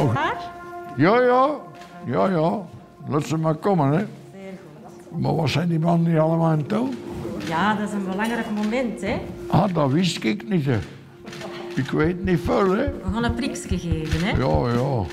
[0.00, 0.14] Oh.
[0.96, 1.50] Ja, ja.
[2.06, 2.58] Ja, ja.
[3.08, 4.04] Laat ze maar komen, hè.
[5.18, 6.94] Maar wat zijn die mannen niet allemaal aan het doen?
[7.48, 9.20] Ja, dat is een belangrijk moment, hè.
[9.46, 10.78] Ah, dat wist ik niet, hè.
[11.74, 12.84] Ik weet niet veel, hè.
[12.84, 14.30] We gaan een prikje geven, hè.
[14.30, 15.04] Ja, ja.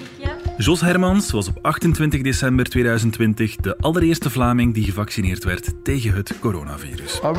[0.58, 6.40] Jos Hermans was op 28 december 2020 de allereerste Vlaming die gevaccineerd werd tegen het
[6.40, 7.22] coronavirus.
[7.22, 7.38] Ah,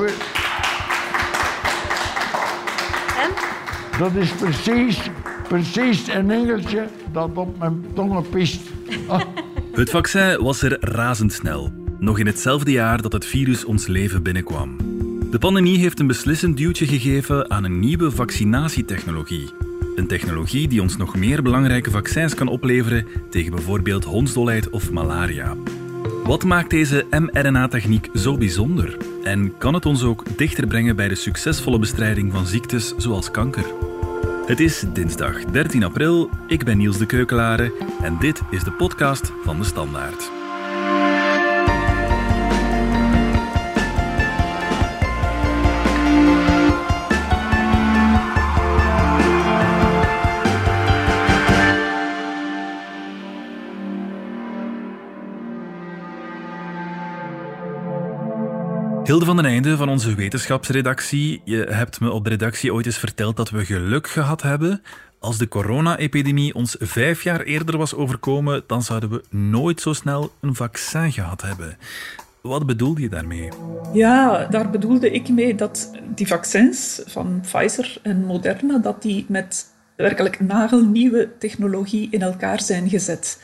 [3.19, 3.31] En?
[3.99, 5.11] Dat is precies,
[5.49, 8.61] precies een engeltje dat op mijn tongen pist.
[9.07, 9.21] Ah,
[9.79, 14.77] Het vaccin was er razendsnel, nog in hetzelfde jaar dat het virus ons leven binnenkwam.
[15.31, 19.51] De pandemie heeft een beslissend duwtje gegeven aan een nieuwe vaccinatietechnologie.
[19.97, 25.57] Een technologie die ons nog meer belangrijke vaccins kan opleveren tegen bijvoorbeeld hondsdolheid of malaria.
[26.25, 28.97] Wat maakt deze mRNA-techniek zo bijzonder?
[29.23, 33.65] En kan het ons ook dichter brengen bij de succesvolle bestrijding van ziektes zoals kanker?
[34.49, 39.33] Het is dinsdag 13 april, ik ben Niels de Keukelare en dit is de podcast
[39.45, 40.38] van de Standaard.
[59.09, 61.41] Hilde van den Einde van onze wetenschapsredactie.
[61.45, 64.83] Je hebt me op de redactie ooit eens verteld dat we geluk gehad hebben.
[65.19, 70.33] Als de corona-epidemie ons vijf jaar eerder was overkomen, dan zouden we nooit zo snel
[70.41, 71.77] een vaccin gehad hebben.
[72.43, 73.49] Wat bedoelde je daarmee?
[73.93, 79.67] Ja, daar bedoelde ik mee dat die vaccins van Pfizer en Moderna, dat die met
[79.99, 83.43] werkelijk nagelnieuwe technologie in elkaar zijn gezet.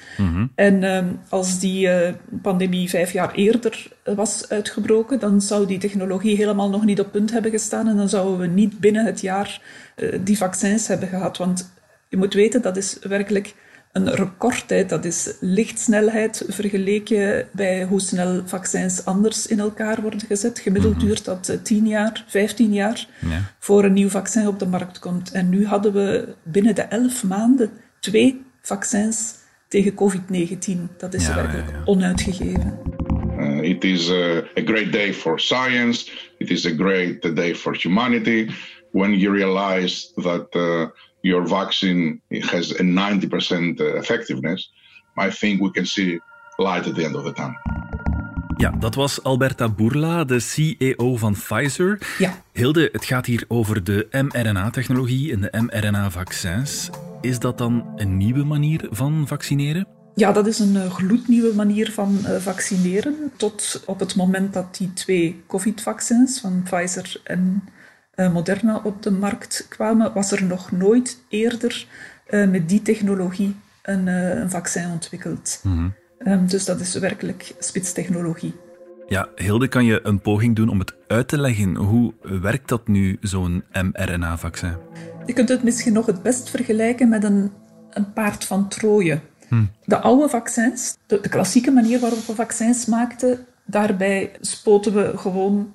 [0.54, 6.36] En ehm, als die eh, pandemie vijf jaar eerder was uitgebroken, dan zou die technologie
[6.36, 9.62] helemaal nog niet op punt hebben gestaan en dan zouden we niet binnen het jaar
[9.96, 11.36] eh, die vaccins hebben gehad.
[11.36, 11.72] Want
[12.08, 13.54] je moet weten, dat is werkelijk
[13.94, 14.88] een recordtijd.
[14.88, 20.58] Dat is lichtsnelheid vergeleken bij hoe snel vaccins anders in elkaar worden gezet.
[20.58, 23.52] Gemiddeld duurt dat eh, 10 jaar, 15 jaar Ja.
[23.58, 25.32] voor een nieuw vaccin op de markt komt.
[25.32, 29.34] En nu hadden we binnen de 11 maanden twee vaccins
[29.68, 30.96] tegen COVID-19.
[30.98, 31.82] Dat is Ja, werkelijk ja, ja.
[31.84, 32.78] onuitgegeven.
[33.38, 36.10] Uh, it is uh, a great day for science.
[36.38, 38.50] It is a great day for humanity
[38.90, 40.86] when you realize that uh,
[41.24, 44.72] your vaccine has a 90% effectiveness.
[45.16, 46.20] I think we can see
[46.56, 47.56] light at the end of the tunnel.
[48.56, 51.98] Ja, dat was Alberta Bourla, de CEO van Pfizer.
[52.18, 52.42] Ja.
[52.52, 56.90] Hilde, het gaat hier over de mRNA-technologie en de mRNA-vaccins.
[57.20, 59.86] Is dat dan een nieuwe manier van vaccineren?
[60.14, 63.32] Ja, dat is een eh, gloednieuwe manier van eh, vaccineren.
[63.36, 67.62] Tot op het moment dat die twee COVID-vaccins van Pfizer en
[68.16, 71.86] Moderna op de markt kwamen, was er nog nooit eerder
[72.26, 75.62] eh, met die technologie een, eh, een vaccin ontwikkeld.
[76.18, 78.54] Ehm, dus dat is werkelijk spitstechnologie.
[79.08, 81.74] Ja, Hilde, kan je een poging doen om het uit te leggen?
[81.76, 84.76] Hoe werkt dat nu, zo'n mRNA-vaccin?
[85.26, 87.52] Je kunt het misschien nog het best vergelijken met een,
[87.90, 89.20] een paard van Troje.
[89.84, 95.74] De oude vaccins, de, de klassieke manier waarop we vaccins maakten, daarbij spoten we gewoon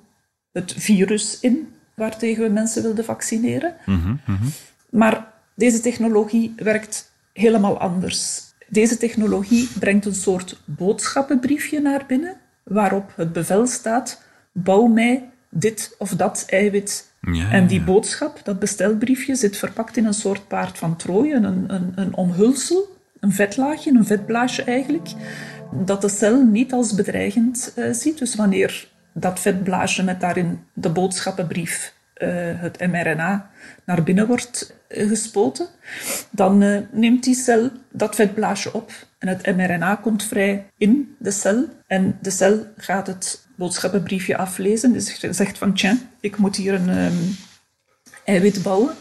[0.52, 1.68] het virus in
[2.00, 3.74] waartegen we mensen wilden vaccineren.
[4.90, 8.42] Maar deze technologie werkt helemaal anders.
[8.68, 14.22] Deze technologie brengt een soort boodschappenbriefje naar binnen, waarop het bevel staat:
[14.52, 17.08] bouw mij dit of dat eiwit.
[17.32, 17.84] Ja, en die ja.
[17.84, 22.96] boodschap, dat bestelbriefje, zit verpakt in een soort paard van Troje, een, een, een omhulsel,
[23.20, 25.08] een vetlaagje, een vetblaasje eigenlijk,
[25.72, 28.18] dat de cel niet als bedreigend eh, ziet.
[28.18, 32.28] Dus wanneer dat vetblaasje met daarin de boodschappenbrief, eh,
[32.60, 33.50] het mRNA,
[33.84, 35.66] naar binnen wordt eh, gespoten,
[36.30, 41.30] dan eh, neemt die cel dat vetblaasje op en het mRNA komt vrij in de
[41.30, 44.92] cel en de cel gaat het boodschappenbriefje aflezen.
[44.92, 47.14] Dus zegt van, tja, ik moet hier een ehm,
[48.24, 48.94] eiwit bouwen.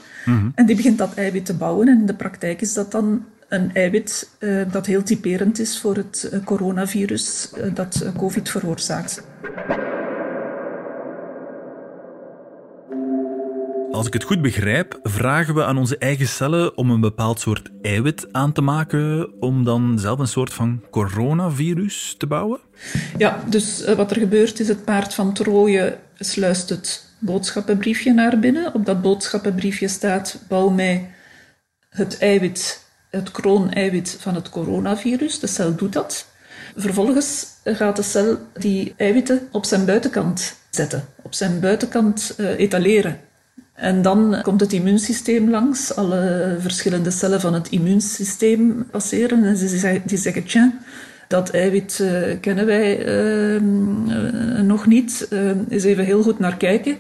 [0.55, 1.87] En die begint dat eiwit te bouwen.
[1.87, 4.29] En in de praktijk is dat dan een eiwit
[4.71, 9.23] dat heel typerend is voor het coronavirus dat COVID veroorzaakt.
[13.99, 17.69] Als ik het goed begrijp, vragen we aan onze eigen cellen om een bepaald soort
[17.81, 22.59] eiwit aan te maken om dan zelf een soort van coronavirus te bouwen?
[23.17, 28.39] Ja, dus eh, wat er gebeurt is het paard van Troje sluist het boodschappenbriefje naar
[28.39, 28.73] binnen.
[28.73, 31.11] Op dat boodschappenbriefje staat, bouw mij
[31.89, 35.39] het eiwit, het krooneiwit van het coronavirus.
[35.39, 36.27] De cel doet dat.
[36.75, 43.27] Vervolgens gaat de cel die eiwitten op zijn buitenkant zetten, op zijn buitenkant eh, etaleren.
[43.79, 49.97] En dan komt het immuunsysteem langs, alle verschillende cellen van het immuunsysteem passeren en ze,
[50.05, 50.73] zeggen, tja,
[51.27, 53.05] dat eiwit uh, kennen wij
[53.55, 53.61] uh,
[54.61, 55.27] nog niet,
[55.69, 56.97] eens even heel goed naar kijken.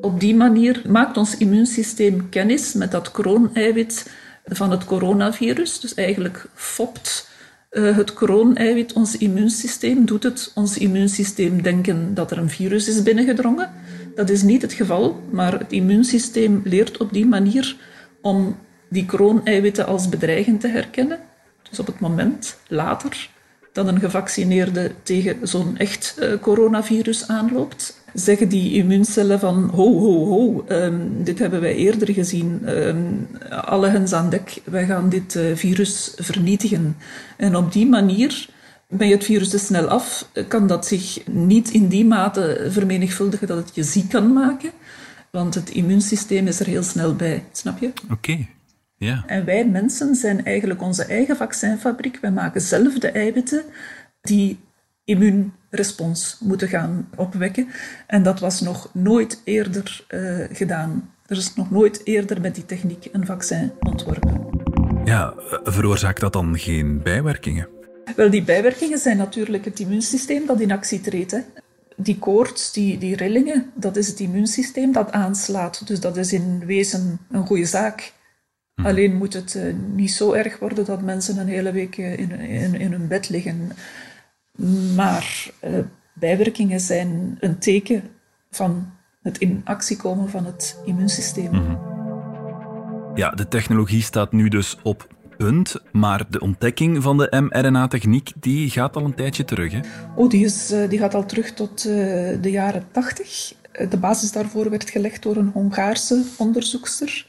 [0.00, 4.10] Op die manier maakt ons immuunsysteem kennis met dat krooneiwit
[4.44, 5.80] van het coronavirus.
[5.80, 7.28] Dus eigenlijk fopt
[7.70, 13.70] het krooneiwit ons immuunsysteem, doet het ons immuunsysteem denken dat er een virus is binnengedrongen.
[14.14, 17.76] Dat is niet het geval, maar het immuunsysteem leert op die manier
[18.20, 18.56] om
[18.88, 21.18] die krooneiwitten als bedreigend te herkennen.
[21.68, 23.28] Dus op het moment, later,
[23.72, 30.26] dat een gevaccineerde tegen zo'n echt uh, coronavirus aanloopt, zeggen die immuuncellen van ho, ho,
[30.26, 35.34] ho, um, dit hebben wij eerder gezien, um, alle hens aan dek, wij gaan dit
[35.34, 36.96] uh, virus vernietigen.
[37.36, 38.48] En op die manier
[38.90, 43.46] ben je het virus te snel af, kan dat zich niet in die mate vermenigvuldigen
[43.46, 44.70] dat het je ziek kan maken.
[45.30, 47.92] Want het immuunsysteem is er heel snel bij, snap je?
[48.10, 48.46] Oké,
[48.96, 49.24] ja.
[49.26, 52.18] En wij mensen zijn eigenlijk onze eigen vaccinfabriek.
[52.20, 53.64] Wij maken zelf de eiwitten
[54.20, 54.58] die
[55.04, 57.68] immuunrespons moeten gaan opwekken.
[58.06, 61.10] En dat was nog nooit eerder uh, gedaan.
[61.26, 64.46] Er is nog nooit eerder met die techniek een vaccin ontworpen.
[65.04, 65.34] Ja,
[65.64, 67.68] veroorzaakt dat dan geen bijwerkingen?
[68.16, 71.30] Wel, die bijwerkingen zijn natuurlijk het immuunsysteem dat in actie treedt.
[71.30, 71.40] Hè.
[71.96, 75.86] Die koorts, die, die rillingen, dat is het immuunsysteem dat aanslaat.
[75.86, 78.12] Dus dat is in wezen een goede zaak.
[78.74, 78.86] Hm.
[78.86, 82.30] Alleen moet het uh, niet zo erg worden dat mensen een hele week uh, in,
[82.30, 83.72] in, in, hun bed liggen.
[84.94, 85.78] Maar uh,
[86.14, 88.02] bijwerkingen zijn een teken
[88.50, 88.92] van
[89.22, 91.52] het in actie komen van het immuunsysteem.
[91.52, 91.90] Mm -hmm.
[93.14, 95.06] Ja, de technologie staat nu dus op
[95.44, 99.72] punt, maar de ontdekking van de mRNA-techniek die gaat al een tijdje terug.
[99.72, 99.80] Hè?
[100.14, 103.54] Oh, die, is, die gaat al terug tot de jaren 80.
[103.88, 107.26] De basis daarvoor werd gelegd door een Hongaarse onderzoekster.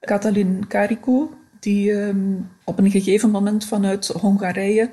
[0.00, 4.90] Katalin Kariko, die um, op een gegeven moment vanuit Hongarije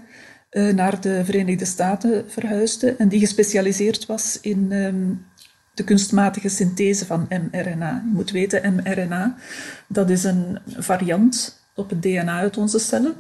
[0.52, 5.26] uh, naar de Verenigde Staten verhuisde en die gespecialiseerd was in um,
[5.74, 8.04] de kunstmatige synthese van mRNA.
[8.06, 9.36] Je moet weten, mRNA,
[9.88, 13.14] dat is een variant op het DNA uit onze cellen.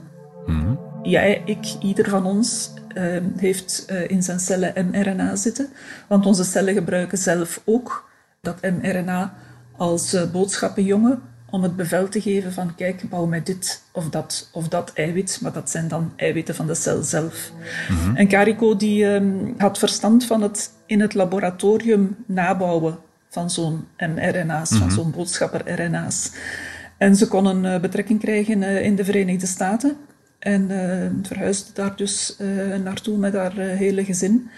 [0.46, 0.80] Mm -hmm.
[1.04, 5.69] Jij, ik, ieder van ons uh, heeft uh, in zijn cellen mRNA zitten,
[6.07, 8.10] want onze cellen gebruiken zelf ook
[8.42, 9.34] dat mRNA
[9.78, 14.50] als uh, boodschappenjongen om het bevel te geven van kijk, bouw mij dit of dat
[14.52, 17.51] of dat eiwit, maar dat zijn dan eiwitten van de cel zelf.
[17.90, 18.16] Mhm.
[18.16, 22.98] En Carico die um, had verstand van het in het laboratorium nabouwen
[23.30, 24.96] van zo'n mRNA's, van mhm.
[24.96, 26.31] zo'n boodschapper-RNA's.
[26.97, 29.95] En ze kon een uh, betrekking krijgen uh, in de Verenigde Staten
[30.39, 32.38] en uh, verhuisde daar dus
[32.83, 34.50] naartoe met haar hele gezin.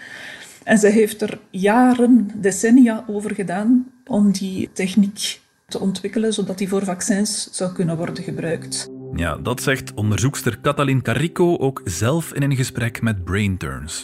[0.64, 6.68] En ze heeft er jaren, decennia over gedaan om die techniek te ontwikkelen, zodat die
[6.68, 8.88] voor vaccins zou kunnen worden gebruikt.
[9.14, 14.00] Ja, dat zegt onderzoekster Katalin Carrico ook zelf in een gesprek met Brain Turns.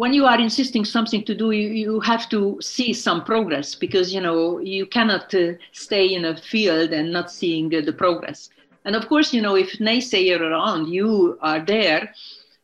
[0.00, 4.14] When you are insisting something to do, you, you have to see some progress because
[4.14, 8.48] you know you cannot uh, stay in a field and not seeing uh, the progress.
[8.86, 12.02] And of course, you know if naysayer around you are there,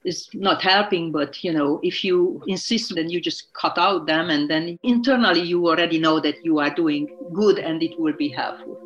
[0.04, 4.30] is not helping but you know if you insist then you just cut out them
[4.30, 8.28] and then internally you already know that you are doing good and it will be
[8.28, 8.76] helpful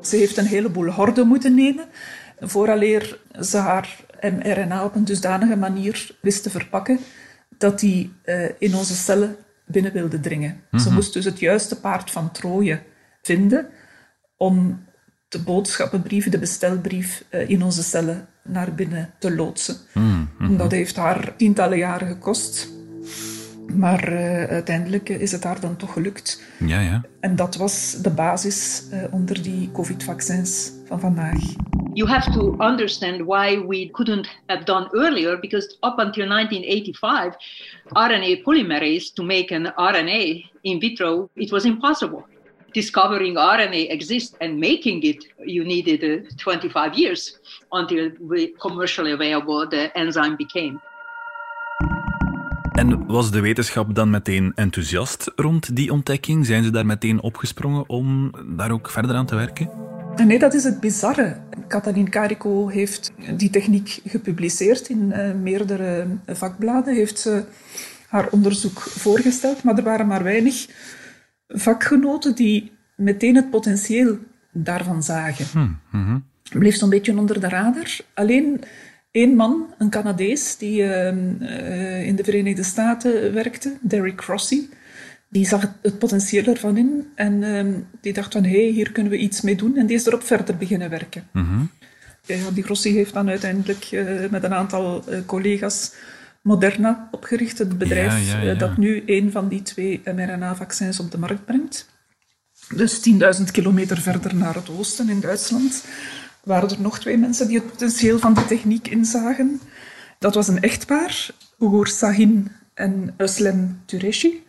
[0.00, 1.88] ze heeft een heleboel horden moeten nemen
[2.40, 6.98] vooraleer ze haar mRNA op een dusdanige manier wist te verpakken
[7.58, 9.36] dat die uh, in onze cellen
[9.66, 10.50] binnen wilde dringen.
[10.50, 10.78] Mm -hmm.
[10.78, 10.94] Ze mhm.
[10.94, 12.80] moest dus het juiste paard van Troje
[13.22, 13.66] vinden
[14.36, 14.84] om
[15.28, 19.76] de boodschappenbrief, de bestelbrief uh, in onze cellen naar binnen te loodsen.
[19.94, 22.68] Mm, mm, dat heeft haar tientallen jaren gekost.
[23.74, 26.42] Maar uh, uiteindelijk is het haar dan toch gelukt.
[26.58, 27.02] Ja, ja.
[27.20, 31.40] En dat was de basis onder die COVID-vaccins van vandaag.
[31.94, 37.36] You have to understand why we couldn't have done earlier, because up until 1985,
[37.94, 42.24] RNA polymerase to make an RNA in vitro, it was impossible
[42.74, 47.38] discovering RNA exists and making it, you needed uh, 25 years
[47.70, 50.80] until we commercially available the enzyme became.
[52.72, 56.46] En was de wetenschap dan meteen enthousiast rond die ontdekking?
[56.46, 59.91] Zijn ze daar meteen opgesprongen om daar ook verder aan te werken?
[60.16, 61.36] Nee, dat is het bizarre.
[61.68, 67.44] Katalin Kariko heeft die techniek gepubliceerd in uh, meerdere vakbladen, heeft ze
[68.08, 70.66] haar onderzoek voorgesteld, maar er waren maar weinig
[71.48, 74.18] vakgenoten die meteen het potentieel
[74.52, 75.46] daarvan zagen.
[75.52, 77.96] Hmm, mm Bleef zo'n beetje onder de radar.
[78.14, 78.60] Alleen
[79.10, 84.68] één man, een Canadees, die uh, uh, in de Verenigde Staten werkte, Derek Crossy,
[85.32, 89.12] Die zag het potentieel ervan in en ehm, die dacht van hé, hey, hier kunnen
[89.12, 89.76] we iets mee doen.
[89.76, 91.28] En die is erop verder beginnen werken.
[91.32, 91.64] Mhm.
[92.24, 95.92] Ja, die Grossi heeft dan uiteindelijk uh, met een aantal uh, collega's
[96.42, 98.52] Moderna opgericht, het bedrijf Ja, ja, ja.
[98.52, 101.88] uh, dat nu een van die twee mRNA-vaccins op de markt brengt.
[102.74, 105.84] Dus 10.000 kilometer verder naar het oosten in Duitsland
[106.44, 109.60] waren er nog twee mensen die het potentieel van de techniek inzagen.
[110.18, 114.42] Dat was een echtpaar, Ugur Sahin en Özlem Tureshi,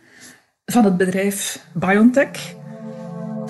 [0.66, 2.54] van het bedrijf BioNTech.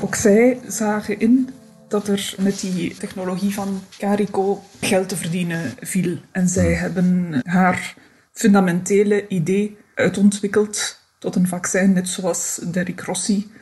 [0.02, 1.48] Ook zij zagen in
[1.88, 6.16] dat er met die technologie van Carico geld te verdienen viel.
[6.30, 7.94] En zij hebben haar
[8.32, 13.52] fundamentele idee uitontwikkeld tot een vaccin, net zoals Derek Rossi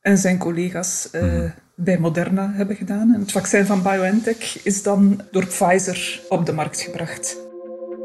[0.00, 3.14] en zijn collega's uh, bij Moderna hebben gedaan.
[3.14, 7.47] En het vaccin van BioNTech is dan door Pfizer op de markt gebracht.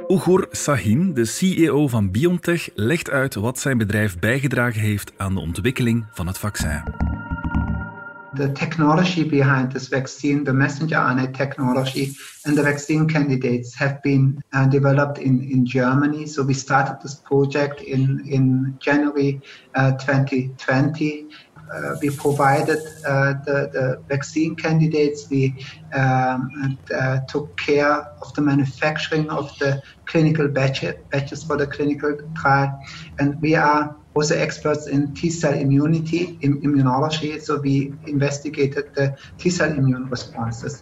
[0.07, 5.39] Ugur Sahin, de CEO van BioNTech, legt uit wat zijn bedrijf bijgedragen heeft aan de
[5.39, 6.83] ontwikkeling van het vaccin.
[8.33, 14.43] The technology behind this vaccine, the messenger RNA technology, and the vaccine candidates have been
[14.51, 16.25] uh, developed in, in Germany.
[16.25, 19.39] So we started this project in, in January
[19.73, 21.25] uh, 2020.
[21.73, 25.27] Uh, we provided uh, the, the, vaccine candidates.
[25.29, 25.55] We
[25.93, 31.67] um, and, uh, took care of the manufacturing of the clinical batch, batches for the
[31.67, 32.79] clinical trial.
[33.17, 37.41] And we are also experts in T cell immunity, in immunology.
[37.41, 40.81] So we investigated the T cell immune responses.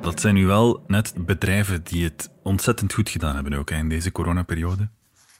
[0.00, 4.12] Dat zijn nu wel net bedrijven die het ontzettend goed gedaan hebben ook in deze
[4.12, 4.88] coronaperiode.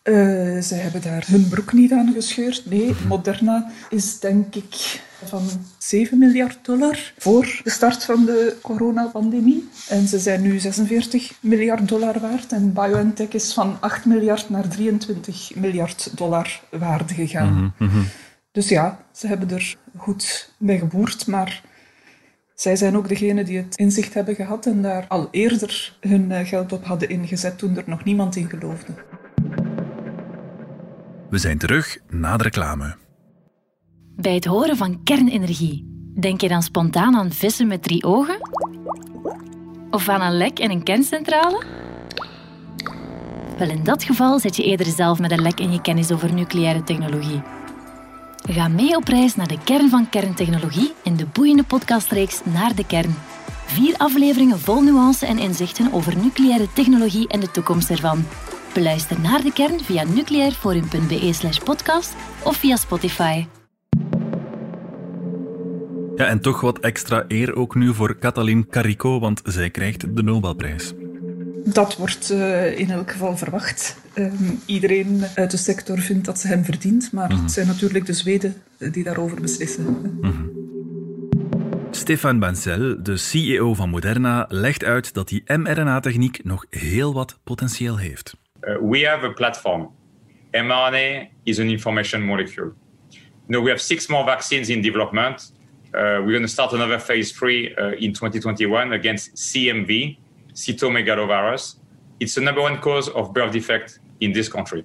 [0.04, 2.62] Uh, zij hebben daar hun broek niet aan gescheurd.
[2.66, 5.42] Nee, Moderna is denk ik van
[5.78, 9.68] 7 miljard dollar voor de start van de coronapandemie.
[9.88, 12.52] En ze zijn nu 46 miljard dollar waard.
[12.52, 17.74] En BioNTech is van 8 miljard naar 23 miljard dollar waarde gegaan.
[17.78, 18.04] Mm -hmm.
[18.52, 21.62] Dus ja, ze hebben er goed mee geboerd, maar
[22.54, 26.72] zij zijn ook degene die het inzicht hebben gehad en daar al eerder hun geld
[26.72, 28.92] op hadden ingezet toen er nog niemand in geloofde.
[31.30, 32.96] We zijn terug na de reclame.
[34.16, 35.84] Bij het horen van kernenergie,
[36.20, 38.38] denk je dan spontaan aan vissen met drie ogen?
[39.90, 41.64] Of aan een lek in een kerncentrale?
[43.58, 46.34] Wel, in dat geval zit je eerder zelf met een lek in je kennis over
[46.34, 47.42] nucleaire technologie.
[48.48, 52.86] Ga mee op reis naar de kern van kerntechnologie in de boeiende podcastreeks Naar de
[52.86, 53.14] Kern.
[53.66, 58.24] Vier afleveringen vol nuance en inzichten over nucleaire technologie en de toekomst ervan.
[58.72, 63.46] Beluister naar de kern via nucleairforum.be slash podcast of via Spotify.
[66.16, 70.22] Ja, en toch wat extra eer ook nu voor Katalin Carico, want zij krijgt de
[70.22, 70.92] Nobelprijs.
[71.64, 73.96] Dat wordt uh, in elk geval verwacht.
[74.14, 77.42] Um, iedereen uit de sector vindt dat ze hem verdient, maar mm -hmm.
[77.42, 79.84] het zijn natuurlijk de Zweden die daarover beslissen.
[79.84, 80.50] Mm -hmm.
[81.90, 87.98] Stefan Bancel, de CEO van Moderna, legt uit dat die mRNA-techniek nog heel wat potentieel
[87.98, 88.34] heeft.
[88.66, 89.88] Uh, we have a platform.
[90.52, 92.72] mRNA is an information molecule.
[93.48, 95.52] Now we have six more vaccines in development.
[95.92, 100.18] Uh, we're going to start another phase three uh, in 2021 against CMV,
[100.52, 101.76] cytomegalovirus.
[102.20, 104.84] It's the number one cause of birth defect in this country.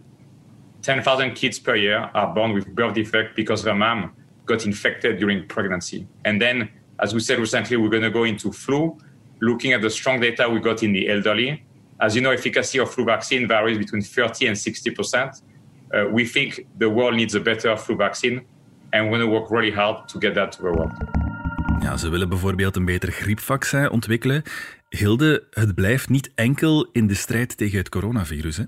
[0.82, 4.16] 10,000 kids per year are born with birth defect because their mom
[4.46, 6.08] got infected during pregnancy.
[6.24, 8.98] And then, as we said recently, we're going to go into flu,
[9.42, 11.64] looking at the strong data we got in the elderly.
[11.98, 15.44] As you know, efficacy of flu vaccine varies between 30 and 60 percent.
[15.92, 18.42] Uh, we think the world needs a better flu vaccine,
[18.92, 20.94] and we're going to work really hard to get that to the world.
[21.80, 24.44] Ja, ze willen bijvoorbeeld een beter griepvaccin ontwikkelen.
[24.90, 28.58] Hilde, het blijft niet enkel in de strijd tegen het coronavirus.
[28.58, 28.64] Hè?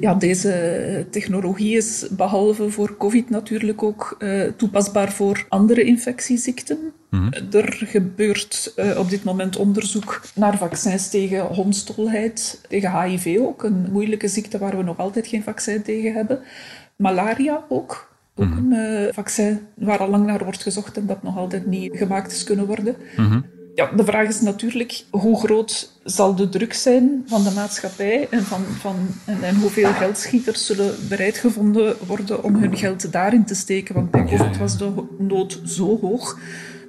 [0.00, 6.91] Ja, deze technologie is behalve voor COVID natuurlijk ook uh, toepasbaar voor andere infectieziekten.
[7.12, 7.32] Mhm.
[7.56, 13.86] Er gebeurt uh, op dit moment onderzoek naar vaccins tegen hondstolheid, tegen HIV ook, een
[13.90, 16.40] moeilijke ziekte waar we nog altijd geen vaccin tegen hebben.
[16.96, 18.10] Malaria ook.
[18.34, 18.72] Ook Mhm.
[18.72, 22.32] een uh, vaccin waar al lang naar wordt gezocht en dat nog altijd niet gemaakt
[22.32, 22.96] is kunnen worden.
[23.16, 23.40] Mhm.
[23.74, 28.42] Ja, de vraag is natuurlijk hoe groot zal de druk zijn van de maatschappij en,
[28.42, 33.54] van, van, en, en hoeveel geldschieters zullen bereid gevonden worden om hun geld daarin te
[33.54, 33.94] steken.
[33.94, 36.38] Want bij COVID was de nood zo hoog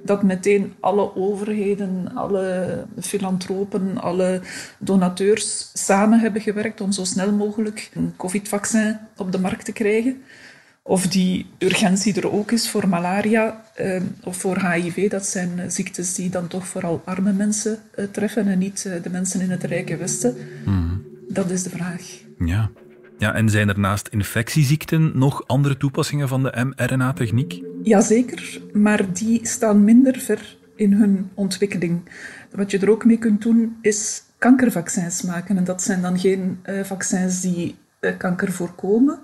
[0.04, 4.40] dat meteen alle overheden, alle filantropen, alle
[4.78, 10.22] donateurs samen hebben gewerkt om zo snel mogelijk een COVID-vaccin op de markt te krijgen.
[10.82, 15.10] Of die urgentie er ook is voor malaria eh, of voor HIV.
[15.10, 19.10] Dat zijn uh, ziektes die dan toch vooral arme mensen uh, treffen en niet de
[19.10, 20.36] mensen in het rijke Westen.
[20.64, 20.96] Mhm.
[21.28, 22.02] Dat is de vraag.
[22.38, 22.70] Ja.
[23.18, 27.62] Ja, en zijn er naast infectieziekten nog andere toepassingen van de mRNA-techniek?
[27.84, 32.00] Jazeker, maar die staan minder ver in hun ontwikkeling.
[32.50, 35.56] Wat je er ook mee kunt doen, is kankervaccins maken.
[35.56, 39.18] En dat zijn dan geen uh, vaccins die uh, kanker voorkomen,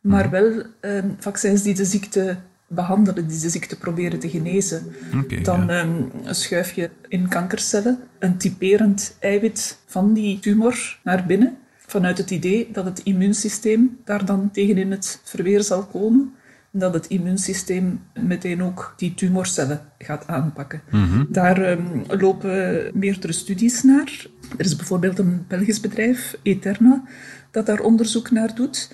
[0.00, 0.30] maar mhm.
[0.30, 4.82] wel uh, vaccins die de ziekte behandelen, die de ziekte proberen te genezen.
[5.22, 5.82] Okay, dan ja.
[5.82, 11.56] um, schuif je in kankercellen een typerend eiwit van die tumor naar binnen,
[11.86, 16.34] vanuit het idee dat het immuunsysteem daar dan tegen in het verweer zal komen
[16.76, 20.82] dat het immuunsysteem meteen ook die tumorcellen gaat aanpakken.
[20.90, 21.24] Mhm.
[21.28, 24.26] Daar um, lopen meerdere studies naar.
[24.56, 27.02] Er is bijvoorbeeld een Belgisch bedrijf, Eterna,
[27.50, 28.90] dat daar onderzoek naar doet.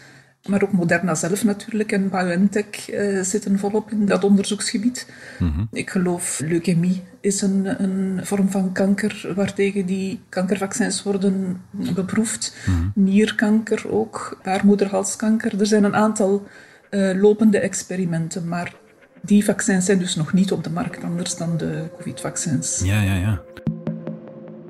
[0.49, 5.07] Maar ook Moderna zelf natuurlijk en BioNTech uh, zitten volop in dat onderzoeksgebied.
[5.39, 5.65] Mhm.
[5.73, 12.57] Ik geloof leukemie is een, een, vorm van kanker waartegen die kankervaccins worden beproefd.
[12.67, 15.61] Mm Nierkanker ook, baarmoederhalskanker.
[15.61, 16.47] Er zijn een aantal
[16.91, 18.49] uh, lopende experimenten.
[18.49, 18.75] Maar
[19.23, 22.81] die vaccins zijn dus nog niet op de markt, anders dan de COVID-vaccins.
[22.85, 23.43] Ja, ja, ja.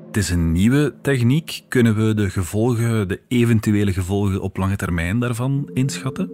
[0.07, 1.63] Het is een nieuwe techniek.
[1.67, 6.31] Kunnen we de gevolgen, de eventuele gevolgen op lange termijn daarvan inschatten?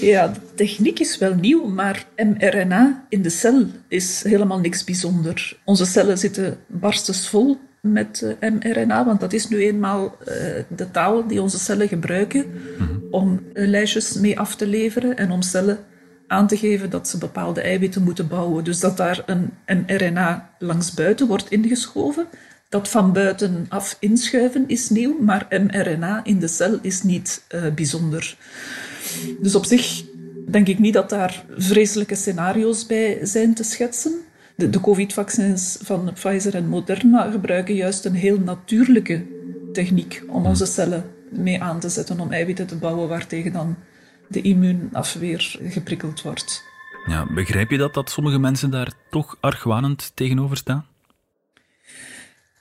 [0.00, 5.58] Ja, de techniek is wel nieuw, maar mRNA in de cel is helemaal niks bijzonder.
[5.64, 10.34] Onze cellen zitten barstensvol met uh, mRNA, want dat is nu eenmaal uh,
[10.76, 12.44] de taal die onze cellen gebruiken
[12.78, 12.91] mhm.
[13.12, 15.78] Om lijstjes mee af te leveren en om cellen
[16.26, 18.64] aan te geven dat ze bepaalde eiwitten moeten bouwen.
[18.64, 22.26] Dus dat daar een mRNA langs buiten wordt ingeschoven.
[22.68, 28.36] Dat van buitenaf inschuiven is nieuw, maar mRNA in de cel is niet uh, bijzonder.
[29.40, 30.04] Dus op zich
[30.48, 34.12] denk ik niet dat daar vreselijke scenario's bij zijn te schetsen.
[34.56, 39.22] De COVID-vaccins van Pfizer en Moderna gebruiken juist een heel natuurlijke
[39.72, 43.76] techniek om onze cellen mee aan te zetten, om eiwitten te bouwen waartegen dan
[44.28, 46.64] de immuunafweer geprikkeld wordt.
[47.06, 50.86] Ja, begrijp je dat, dat sommige mensen daar toch argwanend tegenover staan?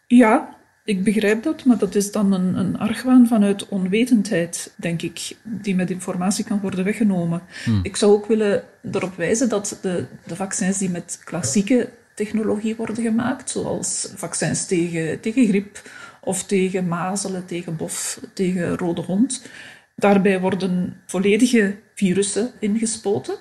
[0.08, 5.36] Ja, ik begrijp dat, maar dat is dan een, een argwaan vanuit onwetendheid, denk ik,
[5.44, 7.42] die met informatie kan worden weggenomen.
[7.64, 7.80] Hmm.
[7.84, 13.04] Ik zou ook willen erop wijzen dat de, de vaccins die met klassieke technologie worden
[13.04, 15.82] gemaakt, zoals vaccins tegen, tegen griep
[16.22, 19.48] of tegen mazelen, tegen bof, tegen rode hond,
[19.96, 23.36] daarbij worden volledige virussen ingespoten.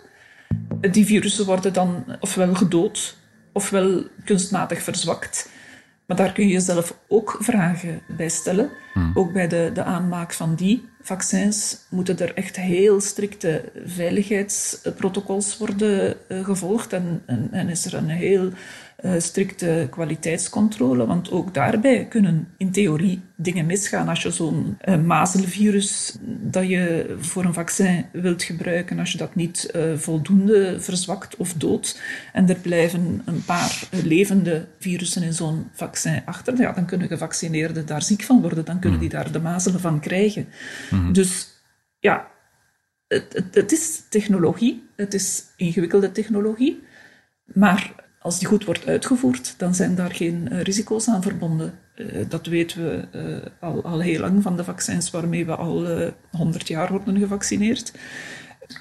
[0.91, 3.19] Die virussen worden dan ofwel gedood
[3.53, 5.51] ofwel kunstmatig verzwakt.
[6.07, 8.71] Maar daar kun je jezelf ook vragen bij stellen.
[8.93, 9.11] Hmm.
[9.15, 16.17] Ook bij de, de aanmaak van die vaccins moeten er echt heel strikte veiligheidsprotocols worden
[16.29, 16.93] eh, gevolgd.
[16.93, 18.51] En, en, en, is er een heel
[19.19, 21.07] strikte kwaliteitscontrole.
[21.07, 24.09] Want ook daarbij kunnen in theorie dingen misgaan.
[24.09, 29.35] Als je zo'n uh, mazelvirus dat je voor een vaccin wilt gebruiken, als je dat
[29.35, 32.01] niet uh, voldoende verzwakt of doodt
[32.33, 37.87] en er blijven een paar levende virussen in zo'n vaccin achter, ja, dan kunnen gevaccineerden
[37.87, 38.65] daar ziek van worden.
[38.65, 40.47] Dan kunnen die daar de mazelen van krijgen.
[40.91, 41.13] Mhm.
[41.13, 41.49] Dus
[41.99, 42.29] ja,
[43.09, 44.89] het, het, het is technologie.
[44.97, 46.83] Het is ingewikkelde technologie.
[47.45, 51.73] Maar als die goed wordt uitgevoerd, dan zijn daar geen uh, risico's aan verbonden.
[51.97, 55.87] Uh, dat weten we uh, al, al heel lang van de vaccins waarmee we al
[56.31, 57.93] 100 jaar worden gevaccineerd.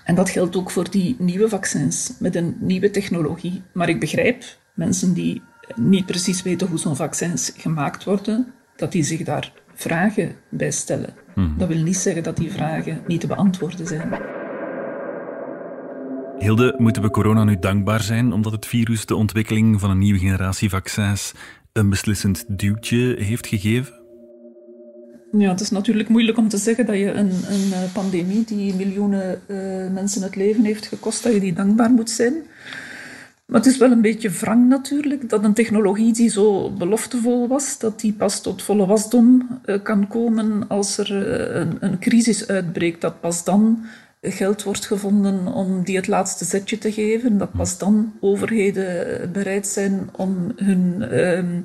[0.03, 3.61] En dat geldt ook voor die nieuwe vaccins met een nieuwe technologie.
[3.71, 5.41] Maar ik begrijp mensen die
[5.75, 11.13] niet precies weten hoe zo'n vaccins gemaakt worden, dat die zich daar vragen bij stellen.
[11.33, 11.57] Hmm.
[11.57, 14.38] Dat wil niet zeggen dat die vragen niet te beantwoorden zijn.
[16.39, 20.19] Hilde, moeten we corona nu dankbaar zijn omdat het virus de ontwikkeling van een nieuwe
[20.19, 21.33] generatie vaccins
[21.73, 23.93] een beslissend duwtje heeft gegeven?
[25.31, 28.73] Ja, het is natuurlijk moeilijk om te zeggen dat je een, een eh, pandemie die
[28.73, 29.57] miljoenen uh,
[29.93, 32.33] mensen het leven heeft gekost, dat je die dankbaar moet zijn.
[33.45, 37.79] Maar het is wel een beetje wrang natuurlijk dat een technologie die zo beloftevol was,
[37.79, 41.11] dat die pas tot volle wasdom uh, kan komen als er
[41.55, 43.01] een, een crisis uitbreekt.
[43.01, 43.85] Dat pas dan
[44.21, 47.37] geld wordt gevonden om die het laatste zetje te geven.
[47.37, 51.61] Dat pas dan overheden bereid zijn om hun ehm,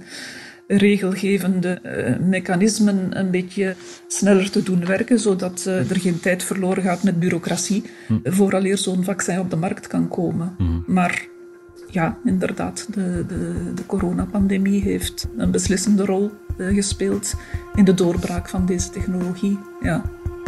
[0.66, 3.74] regelgevende uh, mechanismen een beetje
[4.06, 8.14] sneller te doen werken, zodat uh, er geen tijd verloren gaat met bureaucratie, hm.
[8.24, 10.54] vooraleer zo'n vaccin op de markt kan komen.
[10.58, 10.92] Hm.
[10.92, 11.26] Maar
[11.90, 17.34] ja, inderdaad, de, de, de coronapandemie heeft een beslissende rol uh, gespeeld
[17.74, 19.58] in de doorbraak van deze technologie.
[19.80, 20.04] Ja.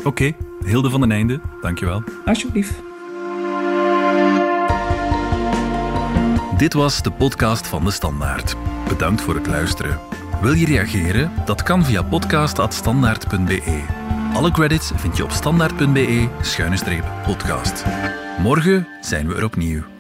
[0.07, 0.37] Oké, okay.
[0.65, 2.03] Hilde van den Einde, dankjewel.
[2.25, 2.75] Alsjeblieft.
[6.59, 8.57] Dit was de podcast van De Standaard.
[8.89, 9.99] Bedankt voor het luisteren.
[10.41, 11.33] Wil je reageren?
[11.45, 13.85] Dat kan via podcast.standaard.be.
[14.35, 17.85] Alle credits vind je op standaard.be-podcast.
[18.39, 19.96] Morgen zijn we er opnieuw.